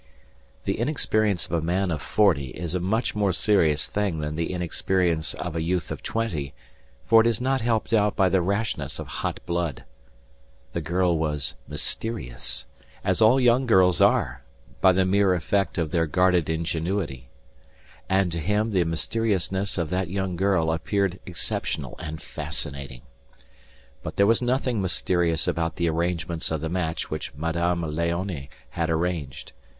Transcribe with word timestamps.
The 0.65 0.79
inexperience 0.79 1.45
of 1.45 1.51
a 1.51 1.61
man 1.61 1.91
of 1.91 2.01
forty 2.01 2.47
is 2.47 2.73
a 2.73 2.79
much 2.79 3.13
more 3.13 3.31
serious 3.31 3.85
thing 3.85 4.17
than 4.19 4.35
the 4.35 4.51
inexperience 4.51 5.35
of 5.35 5.55
a 5.55 5.61
youth 5.61 5.91
of 5.91 6.01
twenty, 6.01 6.55
for 7.05 7.21
it 7.21 7.27
is 7.27 7.39
not 7.39 7.61
helped 7.61 7.93
out 7.93 8.15
by 8.15 8.27
the 8.27 8.41
rashness 8.41 8.97
of 8.97 9.05
hot 9.21 9.39
blood. 9.45 9.83
The 10.73 10.81
girl 10.81 11.19
was 11.19 11.53
mysterious, 11.67 12.65
as 13.03 13.21
all 13.21 13.39
young 13.39 13.67
girls 13.67 14.01
are, 14.01 14.41
by 14.81 14.91
the 14.91 15.05
mere 15.05 15.35
effect 15.35 15.77
of 15.77 15.91
their 15.91 16.07
guarded 16.07 16.49
ingenuity; 16.49 17.29
and 18.09 18.31
to 18.31 18.39
him 18.39 18.71
the 18.71 18.83
mysteriousness 18.85 19.77
of 19.77 19.91
that 19.91 20.09
young 20.09 20.35
girl 20.35 20.71
appeared 20.71 21.19
exceptional 21.27 21.93
and 21.99 22.19
fascinating. 22.23 23.03
But 24.01 24.15
there 24.15 24.25
was 24.25 24.41
nothing 24.41 24.81
mysterious 24.81 25.47
about 25.47 25.75
the 25.75 25.87
arrangements 25.87 26.49
of 26.49 26.61
the 26.61 26.69
match 26.69 27.11
which 27.11 27.35
Madame 27.35 27.81
Léonie 27.83 28.49
had 28.71 28.89
arranged. 28.89 29.51